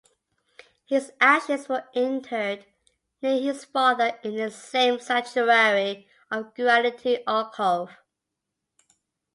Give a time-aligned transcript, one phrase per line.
[0.87, 2.65] His ashes were interred
[3.21, 7.91] near his father, in the same Sanctuary of Gratitude alcove.